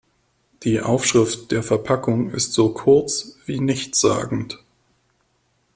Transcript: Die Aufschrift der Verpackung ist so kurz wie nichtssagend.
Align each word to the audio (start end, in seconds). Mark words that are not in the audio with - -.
Die 0.63 0.81
Aufschrift 0.81 1.51
der 1.51 1.61
Verpackung 1.61 2.31
ist 2.31 2.53
so 2.53 2.69
kurz 2.73 3.37
wie 3.45 3.59
nichtssagend. 3.59 4.57